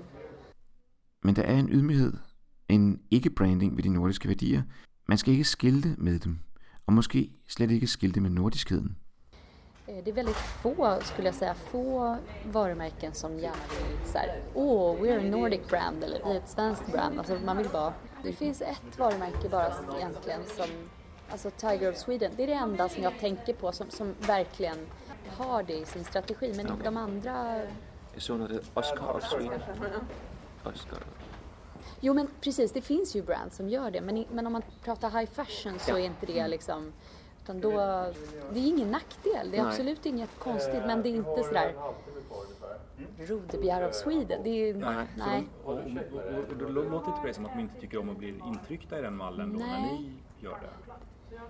[1.24, 2.12] Men der er en ydmyghed,
[2.68, 4.62] en ikke-branding ved de nordiske værdier.
[5.08, 6.38] Man skal ikke skilte med dem,
[6.86, 8.98] og måske slet ikke skilte med nordiskheden.
[9.86, 14.40] Eh, det är väldigt få, skulle jag säga, få varumärken som gärna vill så här,
[14.54, 17.18] åh, we're a Nordic brand eller vi är ett svenskt brand.
[17.18, 17.92] Alltså man vill bara,
[18.22, 20.66] det finns ett varumärke bara egentligen som,
[21.30, 24.86] alltså Tiger of Sweden, det är det enda som jag tänker på som, som verkligen
[25.36, 26.52] har det i sin strategi.
[26.56, 27.62] Men de andra
[28.16, 29.60] så der hedder Oscar of Sweden.
[30.64, 30.98] Oscar.
[32.00, 35.10] Jo men precis, det finns ju brands som gör det men, men om man pratar
[35.10, 36.92] high fashion så är inte det liksom
[37.42, 37.70] utan då,
[38.52, 39.70] det är ingen nackdel, det är Nej.
[39.70, 41.74] absolut inget konstigt men det är inte sådär
[43.18, 45.06] Rodebjer of Sweden, det är ju, Nej.
[45.18, 45.48] så nej.
[45.64, 47.98] de- Och, och, och, och då låter det inte det som att de inte tycker
[47.98, 50.92] om att bli intryckta i den mallen då när ni gör det.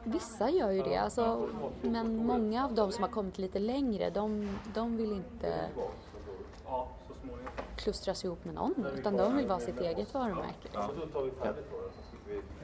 [0.05, 1.48] Vissa gör ju det, alltså,
[1.83, 5.55] men många av de som har kommit lite längre de, de vill inte
[7.76, 10.68] klustras ihop med någon utan de vill vara sitt eget varumärke.
[10.72, 10.90] Ja.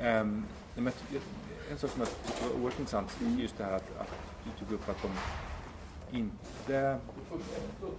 [0.00, 0.44] Ehm,
[0.76, 1.22] ty- jag-
[1.70, 3.38] en sak som jag tyckte var oerhört intressant, Mm.
[3.38, 4.08] just det här att, att
[4.44, 5.08] du tog upp att de
[6.18, 6.98] inte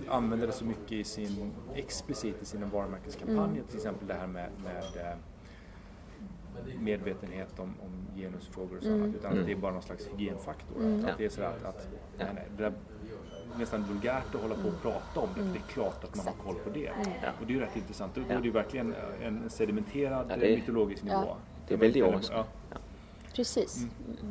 [0.10, 3.64] använder det så mycket i sin, explicit i sina varumärkeskampanjer, Mm.
[3.68, 5.16] till exempel det här med, med eh,
[6.80, 9.00] medvetenhet om, om genusfrågor och Mm.
[9.02, 10.78] sånt, utan att det är bara någon slags hygienfaktor.
[10.80, 11.06] Mm.
[11.06, 12.74] Att det är sådär att, att nej, nej, det där,
[13.58, 16.26] nästan vulgärt att hålla på och prata om det, för det är klart att man
[16.26, 16.88] har koll på det.
[16.88, 17.08] Mm.
[17.42, 18.16] Och det är ju rätt intressant.
[18.16, 18.34] Då, då Ja.
[18.36, 21.16] är det ju verkligen en sedimenterad Ja, det är- mytologisk nivå.
[21.16, 21.38] Ja.
[21.68, 22.06] Det är väldigt Ja.
[22.08, 22.44] overraskende.
[23.36, 23.86] Precis,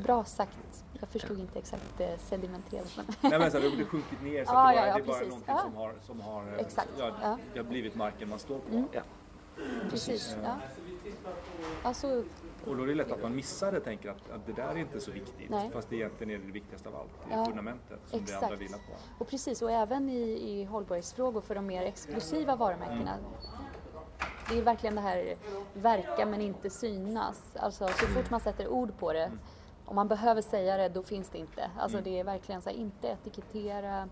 [0.04, 0.84] bra sagt.
[1.00, 3.06] Jag förstod inte exakt eh, sedimenterat men...
[3.30, 5.00] Nej men så det har sjunkit ner så Ja, att det, ja, bara, ja, det
[5.00, 5.28] är bara precis.
[5.28, 5.62] någonting Ja.
[5.62, 7.38] som har, som har eh, Exakt, Ja, ja.
[7.52, 8.68] det har blivit marken man står på.
[8.74, 8.88] Mm.
[8.92, 9.00] Ja.
[9.90, 10.56] Precis, Eh, ja.
[11.82, 12.24] Alltså,
[12.66, 14.68] Och då är det lätt att man missar det och tänker att, att det där
[14.68, 15.50] är inte så viktigt.
[15.50, 15.70] Nej.
[15.72, 17.10] Fast det egentligen är det viktigaste av allt.
[17.28, 18.62] Det Ja, fundamentet som det andra exakt.
[18.62, 18.92] vilar på.
[19.24, 23.16] Och precis, och även i, i hållbarhetsfrågor för de mer exklusiva varumärkena.
[24.48, 25.36] Det är verkligen det här
[25.74, 27.56] verka men inte synas.
[27.56, 29.30] Alltså så fort man sätter ord på det,
[29.84, 31.70] om man behöver säga det, då finns det inte.
[31.78, 33.98] Alltså det är verkligen så här, inte etikettera.
[34.00, 34.06] Eh,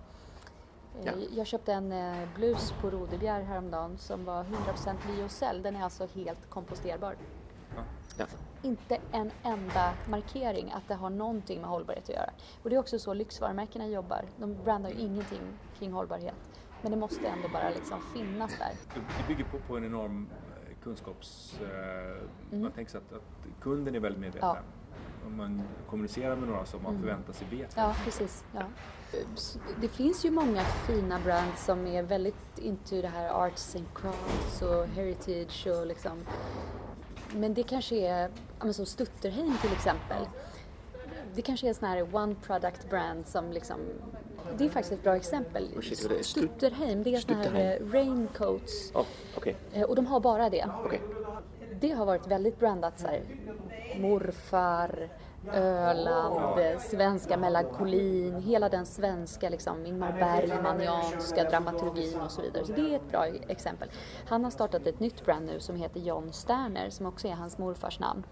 [1.05, 1.13] Ja.
[1.31, 5.63] Jag köpte en eh, blus på Rodebjer häromdagen som var 100% lyocell.
[5.63, 7.17] Den är alltså helt komposterbar.
[8.19, 8.25] Ja.
[8.63, 12.31] Inte en enda markering att det har någonting med hållbarhet att göra.
[12.63, 14.25] Och det är också så lyxvarumärkena jobbar.
[14.37, 15.41] De brandar ju ingenting
[15.79, 16.35] kring hållbarhet.
[16.87, 18.73] Men det måste ändå bara liksom finnas där.
[18.95, 21.61] Det bygger på, på en enorm eh, kunskaps...
[21.61, 22.63] Eh, Mm.
[22.63, 23.23] Man tänker sig att, att
[23.63, 24.49] kunden är väldigt medveten.
[24.49, 24.59] Ja.
[25.27, 27.03] Om man kommunicerar med några som man Mm.
[27.03, 27.73] förväntar sig vet.
[27.77, 28.45] Ja, precis.
[28.55, 28.63] Ja.
[29.81, 34.63] Det finns ju många fina brands som är väldigt into det här arts and crafts
[34.63, 36.19] och heritage och liksom
[37.35, 40.27] Men det kanske är, ja, som Stutterheim till exempel.
[41.37, 43.77] Det kanske är en sån här one product brand som liksom
[44.59, 45.65] Det är faktiskt ett bra exempel.
[45.65, 45.81] Oh är.
[45.83, 49.05] Stut- Stutterheim, det är såna här eh, raincoats Oh,
[49.37, 49.57] okej.
[49.73, 50.67] eh, och de har bara det.
[50.85, 51.01] Okej.
[51.81, 53.23] Det har varit väldigt brandat så här.
[54.01, 55.09] Morfar,
[55.53, 62.65] Öland, eh, svenska melankolin, hela den svenska liksom Ingmar Bergmanianska dramaturgin och så vidare.
[62.67, 63.89] Så det är ett bra exempel.
[64.29, 67.59] Han har startat ett nytt brand nu som heter John Sterner som också är hans
[67.59, 68.23] morfars namn.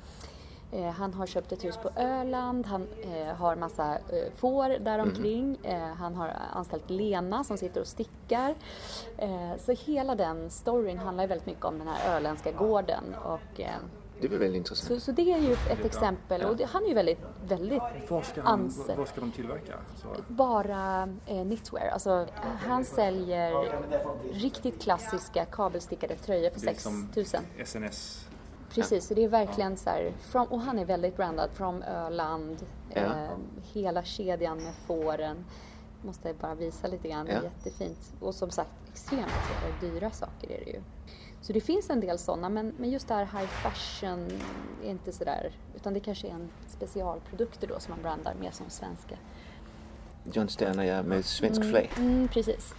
[0.72, 5.58] Eh, han har köpt ett hus på Öland, han eh, har massa eh, får däromkring,
[5.62, 8.54] eh, han har anställt Lena som sitter och stickar.
[9.18, 13.60] Eh, så hela den storyn handlar ju väldigt mycket om den här öländska gården och
[13.60, 13.70] eh,
[14.20, 14.88] det är väl intressant.
[14.88, 18.24] Så, så det är ju ett exempel och det, han är ju väldigt, väldigt Vad
[18.24, 18.96] ska, han, ansedd.
[18.96, 19.74] vad, ska de tillverka?
[20.02, 21.88] Så, Bara eh, knitwear.
[21.88, 22.26] Alltså,
[22.66, 23.72] han säljer
[24.32, 27.24] riktigt klassiska kabelstickade tröjor för det är 6 som 000.
[27.66, 28.23] SNS.
[28.74, 32.66] Precis, så det är verkligen så här, from, och han är väldigt brandad, från Öland,
[32.94, 33.00] Ja.
[33.00, 33.30] eh,
[33.72, 35.44] hela kedjan med fåren.
[36.02, 37.42] Måste bara visa lite grann, det är Ja.
[37.42, 38.12] jättefint.
[38.20, 40.82] Och som sagt, extremt eh, dyra saker är det ju.
[41.40, 44.28] Så det finns en del sådana, men, men just det här high fashion
[44.84, 48.70] är inte sådär, utan det kanske är en specialprodukter då som man brandar mer som
[48.70, 49.16] svenska.
[50.32, 51.90] John Sterner ja, med svensk flag.
[51.98, 52.74] Mm, precis.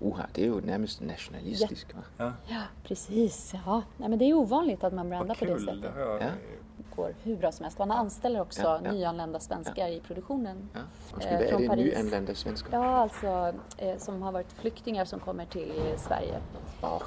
[0.00, 1.94] Uha, det är ju närmast nationalistiskt.
[1.94, 2.02] va?
[2.16, 2.32] Ja.
[2.48, 3.52] Ja, precis.
[3.66, 3.82] Ja.
[3.96, 5.90] Nej, men det är ovanligt att man brandar på det det sättet.
[5.96, 6.30] jag Ja.
[6.78, 7.78] Det går hur bra som helst.
[7.78, 8.92] Han anställer också Ja, ja.
[8.92, 10.68] nyanlända svenskar i produktionen.
[10.74, 10.80] Ja.
[11.12, 11.84] Och Eh, skulle, är från det Paris.
[11.94, 12.72] nyanlända svenskar?
[12.72, 16.40] Ja, alltså eh, som har varit flyktingar som kommer till Sverige.
[16.80, 17.00] Aha.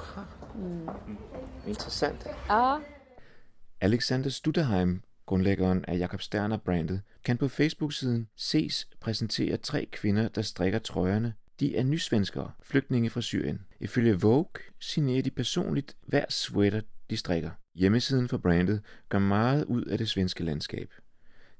[0.54, 0.88] Mm.
[1.66, 2.26] Intressant.
[2.48, 2.80] Ja,
[3.80, 10.78] Alexander Stutterheim, grundlæggeren af Jakob Sterner-brandet, kan på Facebook-siden ses præsentere tre kvinder, der strikker
[10.78, 11.34] trøjerne.
[11.60, 13.60] De er nysvenskere, flygtninge fra Syrien.
[13.80, 17.50] Ifølge Vogue signerer de personligt hver sweater, de strikker.
[17.74, 20.90] Hjemmesiden for brandet gør meget ud af det svenske landskab.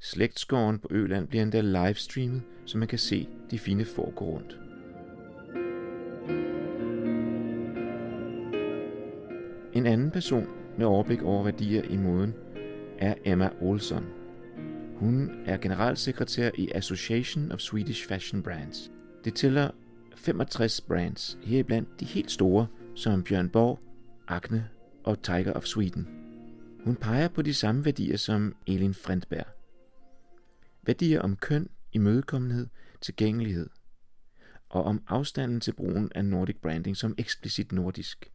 [0.00, 4.58] Slægtsgården på Øland bliver endda livestreamet, så man kan se de fine får gå rundt.
[9.72, 10.46] En anden person
[10.78, 12.34] med overblik over værdier i moden
[12.98, 14.06] er Emma Olsson.
[14.96, 18.90] Hun er generalsekretær i Association of Swedish Fashion Brands.
[19.24, 19.70] Det tæller
[20.20, 23.80] 65 brands, heriblandt de helt store, som Bjørn Borg,
[24.28, 24.68] Acne
[25.04, 26.08] og Tiger of Sweden.
[26.84, 29.46] Hun peger på de samme værdier som Elin Frendberg.
[30.82, 32.66] Værdier om køn, imødekommenhed,
[33.00, 33.70] tilgængelighed
[34.68, 38.32] og om afstanden til brugen af Nordic branding som eksplicit nordisk.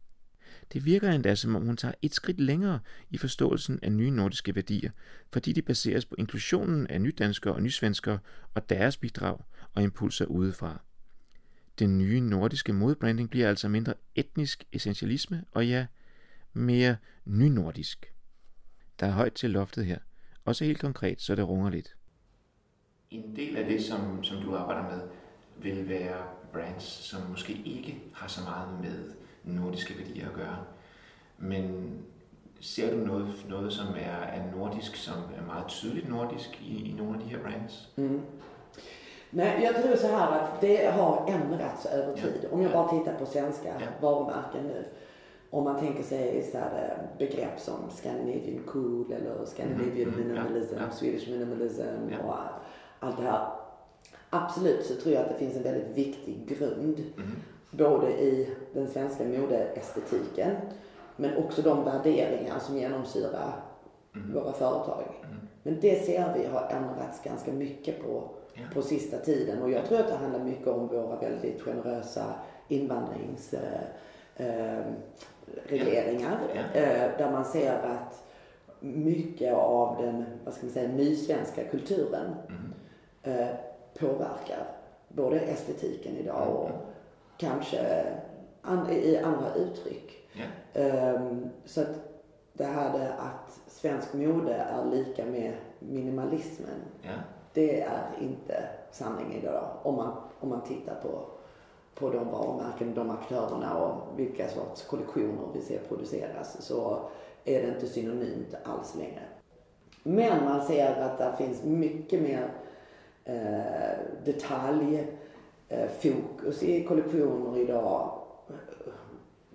[0.72, 4.54] Det virker endda som om hun tager et skridt længere i forståelsen af nye nordiske
[4.54, 4.90] værdier,
[5.32, 8.18] fordi de baseres på inklusionen af nydanskere og nysvenskere
[8.54, 9.38] og deres bidrag
[9.74, 10.85] og impulser udefra.
[11.78, 15.86] Den nye nordiske modbranding bliver altså mindre etnisk essentialisme og ja,
[16.52, 18.12] mere nynordisk.
[19.00, 19.98] Der er højt til loftet her,
[20.44, 21.96] også helt konkret, så det runger lidt.
[23.10, 25.00] En del af det, som, som du arbejder med,
[25.56, 29.10] vil være brands, som måske ikke har så meget med
[29.44, 30.64] nordiske værdier at gøre.
[31.38, 31.90] Men
[32.60, 36.92] ser du noget, noget som er, er nordisk, som er meget tydeligt nordisk i, i
[36.92, 37.92] nogle af de her brands?
[37.96, 38.20] Mm.
[39.30, 42.48] Nej, jag tror så här att det har ändrats över tid.
[42.52, 44.84] Om jag bara tittar på svenska varumärken nu.
[45.50, 50.24] Om man tänker sig så här, eh, begrepp som Scandinavian cool eller Scandinavian mm, ja,
[50.24, 50.74] minimalism.
[50.92, 51.82] Swedish minimalism
[52.26, 52.34] och
[53.00, 53.48] allt det här.
[54.30, 57.04] Absolut så tror jag att det finns en väldigt viktig grund.
[57.16, 57.36] Mhm.
[57.70, 60.56] Både i den svenska modeestetiken
[61.16, 63.52] men också de värderingar som genomsyrar
[64.12, 64.34] Mhm.
[64.34, 65.04] våra företag.
[65.62, 68.30] Men det ser vi har ändrats ganska mycket på,
[68.74, 69.62] på sista tiden.
[69.62, 72.34] Och jag tror att det handlar mycket om våra väldigt generösa
[72.68, 73.90] invandringsregleringar.
[74.36, 74.84] Eh,
[75.66, 76.38] regleringar,
[76.74, 78.24] eh, där man ser att
[78.80, 82.34] mycket av den, vad ska man säga, nysvenska kulturen
[83.22, 83.46] eh,
[83.98, 84.66] påverkar
[85.08, 86.70] både estetiken idag och
[87.36, 88.06] kanske
[88.62, 90.28] and, i andra uttryck.
[90.74, 92.20] Ehm, så att
[92.52, 96.80] det här att svensk mode är lika med minimalismen.
[97.56, 101.24] Det är inte sanning idag om man, om man tittar på,
[101.94, 106.98] på de varumärken, de aktörerna och vilka sorts kollektioner vi ser produceras så
[107.44, 109.22] är det inte synonymt alls längre.
[110.02, 112.48] Men man ser att det finns mycket mer
[113.24, 118.18] eh, detaljfokus eh, i kollektioner idag.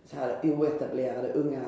[0.05, 1.61] Så här oetablerade unga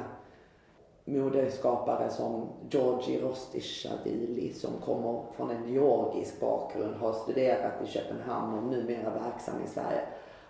[1.06, 8.64] modeskapare som Georgi Rostishavili som kommer från en georgisk bakgrund, har studerat i Köpenhamn och
[8.64, 10.02] numera verksam i Sverige.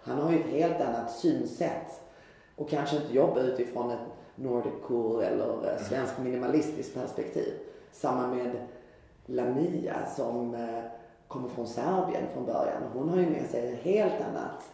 [0.03, 2.01] Han har ju ett helt annat synsätt
[2.55, 3.99] och kanske inte jobbar utifrån ett
[4.35, 7.53] Nordic cool eller eh, svensk minimalistiskt perspektiv.
[7.91, 8.51] Samma med
[9.25, 10.83] Lamia som eh,
[11.27, 12.81] kommer från Serbien från början.
[12.93, 14.71] Hon har ju med sig ett helt annat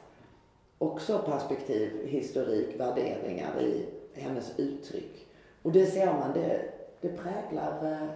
[0.77, 5.28] också perspektiv, historik, värderingar i hennes uttryck.
[5.63, 6.61] Och det ser man, det,
[7.01, 8.09] det präglar eh,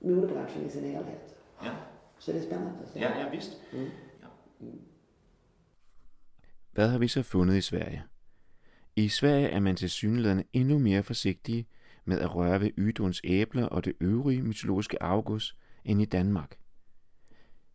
[0.00, 1.36] modebranschen i sin helhet.
[1.64, 1.70] Ja.
[2.18, 2.96] Så det är spännande att.
[3.00, 3.60] Ja, ja visst.
[3.72, 3.90] Mm.
[6.72, 8.02] Hvad har vi så fundet i Sverige?
[8.96, 11.66] I Sverige er man til synligheden endnu mere forsigtige
[12.04, 16.56] med at røre ved Yduns æbler og det øvrige mytologiske afgus end i Danmark.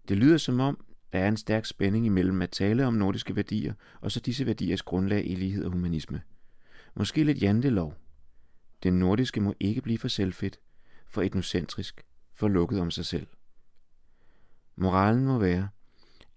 [0.09, 3.73] Det lyder som om, der er en stærk spænding imellem at tale om nordiske værdier
[4.01, 6.21] og så disse værdiers grundlag i lighed og humanisme.
[6.95, 7.93] Måske lidt jantelov.
[8.85, 10.59] Det nordiske må ikke blive for selvfedt,
[11.07, 13.27] for etnocentrisk, for lukket om sig selv.
[14.75, 15.69] Moralen må være,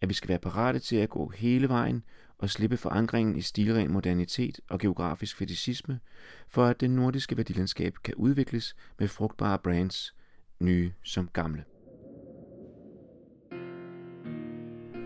[0.01, 2.05] at vi skal være parate til at gå hele vejen
[2.39, 6.01] og slippe forankringen i stilren modernitet og geografisk fetishisme,
[6.49, 10.15] for at det nordiske værdilandskab kan udvikles med frugtbare brands,
[10.61, 11.65] nye som gamle.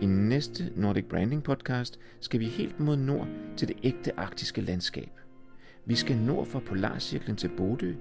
[0.01, 5.22] I næste Nordic Branding podcast skal vi helt mod nord til det ægte arktiske landskab.
[5.85, 7.95] Vi skal nord for Polarcirklen til Bodø,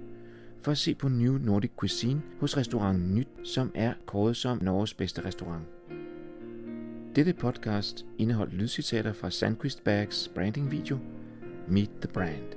[0.61, 4.93] for at se på New Nordic Cuisine hos restaurant Nyt, som er kåret som Norges
[4.93, 5.63] bedste restaurant.
[7.15, 10.99] Dette podcast indeholdt lydcitater fra Sandquist Bags branding video
[11.67, 12.55] Meet the Brand.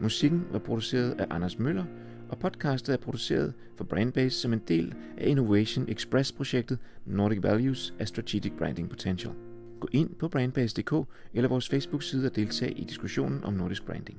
[0.00, 1.84] Musikken var produceret af Anders Møller,
[2.28, 8.08] og podcastet er produceret for Brandbase som en del af Innovation Express-projektet Nordic Values af
[8.08, 9.34] Strategic Branding Potential.
[9.80, 14.18] Gå ind på brandbase.dk eller vores Facebook-side og deltag i diskussionen om nordisk branding.